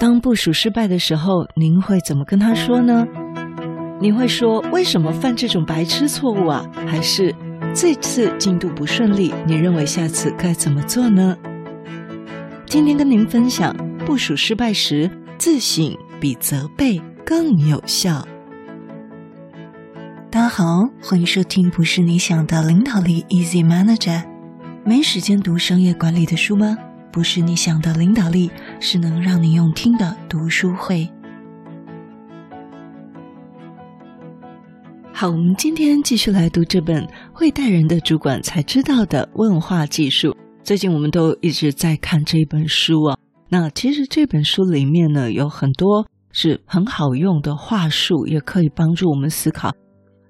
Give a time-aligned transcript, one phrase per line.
[0.00, 3.04] 当部署失败的时候，您会怎么跟他说呢？
[4.00, 6.64] 你会说为什么犯这种白痴错误啊？
[6.86, 7.34] 还是
[7.74, 11.36] 这次进度不顺利，你认为下次该怎么做呢？
[12.64, 13.76] 今天跟您分享，
[14.06, 18.24] 部署失败时，自省比责备更有效。
[20.30, 24.22] 大家好，欢迎收听《不是你想的领导力》，Easy Manager。
[24.84, 26.78] 没时间读商业管理的书吗？
[27.12, 28.50] 不是你想的领导力，
[28.80, 31.08] 是能让你用听的读书会。
[35.12, 37.02] 好，我们今天继续来读这本
[37.32, 40.28] 《会带人的主管才知道的问话技术》。
[40.62, 43.18] 最近我们都一直在看这本书啊。
[43.48, 49.72] 那其实这本书里面呢，有很多是很好用的话术，也可以帮助我们思考。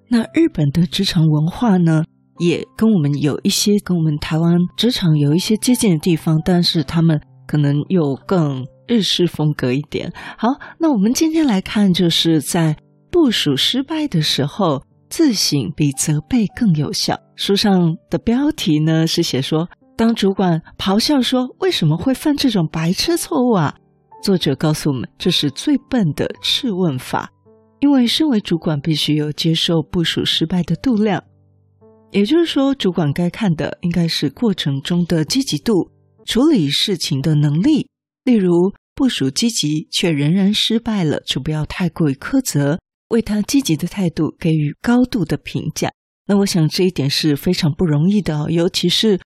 [0.08, 2.04] 那日本的职场文化呢，
[2.38, 10.12] 也跟我们有一些跟我们台湾职场有一些接近的地方，但是他们可能又更日式风格一点。
[10.36, 12.76] 好，那我们今天来看，就是在
[13.10, 17.16] 部署失败的时候，自省比责备更有效。
[17.36, 23.74] 书上的标题呢是写说，当主管咆哮说为什么会犯这种白痴错误啊？
[24.22, 27.30] 作者告诉我们，这是最笨的质问法，
[27.80, 31.22] 因为身为主管必须有接受部署失败的度量。
[32.10, 35.90] 也就是说，主管该看的应该是过程中的积极度、
[36.24, 37.88] 处理事情的能力。
[38.24, 42.78] 例如，部署积极却仍然失败了，就不要太过于苛责，
[43.10, 45.90] 为他积极的态度给予高度的评价。
[46.26, 49.20] 那我想这一点是非常不容易的，尤其是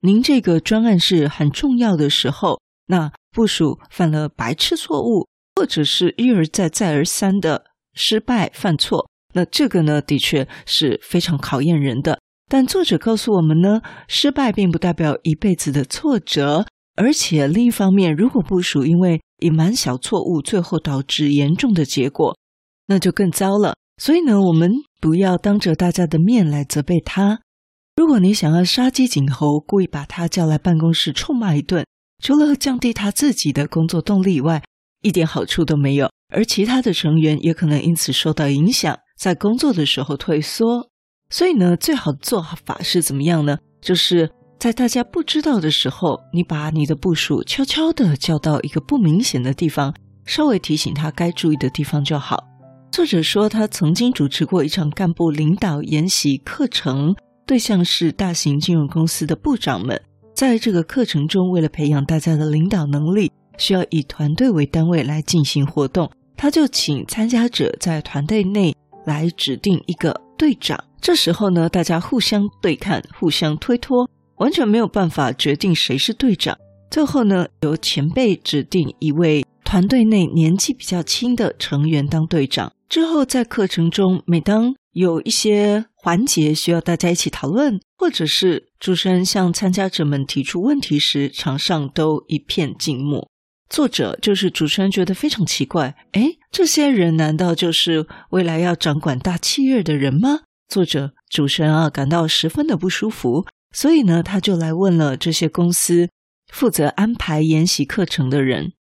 [0.00, 9.08] 您这个专案是很重要的时候，那部署犯了白痴错误，或者是一而再、再而三的失败犯错。
[9.34, 12.18] 那这个呢，的确是非常考验人的。
[12.48, 22.36] 但作者告诉我们呢，失败并不代表一辈子的挫折，而且另一方面，如果部属因为隐瞒小错误，最后导致严重的结果，
[22.86, 23.74] 那就更糟了。
[23.96, 27.40] 所以呢，我们不要当着大家的面来责备他。
[27.96, 31.86] 如果你想要杀鸡儆猴，故意把他叫来办公室臭骂一顿，
[32.22, 34.62] 除了降低他自己的工作动力以外，
[35.00, 38.98] 一点好处都没有，而其他的成员也可能因此受到影响。
[39.24, 40.90] 在工作的时候退缩，
[41.30, 43.56] 所以呢，最好的做法是怎么样呢？
[43.80, 49.94] 就是在大家不知道的时候，你把你的部属悄悄地叫到一个不明显的地方，
[50.26, 52.36] 稍微提醒他该注意的地方就好。
[52.92, 57.14] 作者说，他曾经主持过一场干部领导研习课程，
[57.46, 59.98] 对象是大型金融公司的部长们。
[60.34, 68.76] 在这个课程中，为了培养大家的领导能力，需要以团队为单位来进行活动，他就请参加者在团队内。
[69.04, 76.56] 来指定一个队长，这时候呢，大家互相对看，互相推脱，完全没有办法决定谁是队长。
[76.90, 82.72] 最后呢，由前辈指定一位团队内年纪比较轻的成员当队长。
[82.88, 93.28] 之后在课程中，每当有一些环节需要大家一起讨论，或者是主持人向参加者们提出问题时，场上都一片静默。
[93.68, 95.96] 作者就是主持人，觉得非常奇怪。
[96.12, 100.42] 诶，这些人难道就是未来要掌管大企业的人吗？
[100.68, 106.08] 作者主持人啊，感到十分的不舒服，所以呢，他就来问了这些公司
[106.52, 108.72] 负责安排研习课程的人。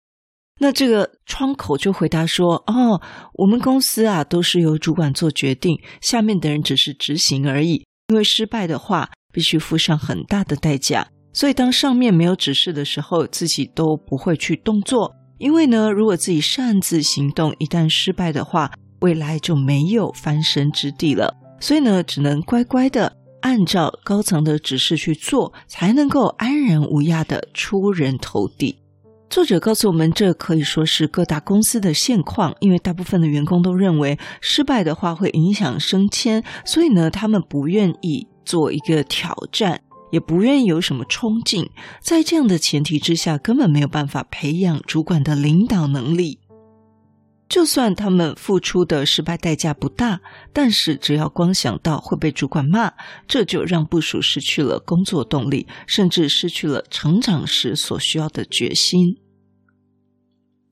[0.59, 3.01] 那这个窗口就回答说：“哦，
[3.33, 7.83] 我们公司啊，都是由主管做决定，下面的人只是执行而已。
[8.09, 15.15] 因为失败的话，必须付上很大的代价。”所以，当上面没有指示的时候，自己都不会去动作。
[15.37, 18.71] 因为呢，如果自己擅自行动，一旦失败的话，
[19.01, 21.35] 未来就没有翻身之地了。
[21.59, 28.79] 所以呢，只能乖乖的按照高层的指示去做，才能够安然无恙的出人头地。
[29.29, 39.81] 作者告诉我们，这可以说是各大公司的现况，因为大部分的员工都认为失败的话会影响升迁，所以呢，他们不愿意做一个挑战。
[40.13, 46.37] 也不愿意有什么冲劲，在这样的前提之下，根本没有办法培养主管的领导能力。
[47.49, 50.21] 就算他们付出的失败代价不大，
[50.53, 52.93] 但是只要光想到会被主管骂，
[53.27, 59.17] 这就让部属失去了工作动力，甚至失去了成长时所需要的决心。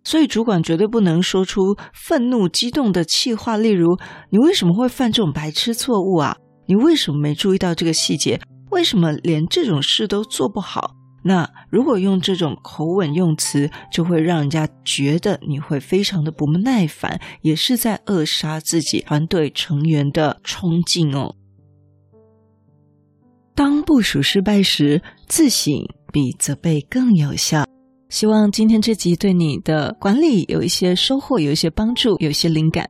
[0.03, 3.97] 所以，主管绝对不能说出愤怒、激动的气话，例如
[4.29, 6.37] ：“你为什么会犯这种白痴错误啊？
[6.67, 8.39] 你为什么没注意到这个细节？”
[8.71, 10.95] 为什么连这种事都做不好？
[11.23, 21.35] 那如果用这种口吻用词，就会让人家觉得你会非常的不耐烦，也是在扼杀自己团队成员的冲劲哦。
[23.53, 25.73] 当部署失败时，自省
[26.11, 27.65] 比责备更有效。
[28.09, 32.89] 希望今天这集对你的管理有一些收获，有一些帮助，有一些灵感。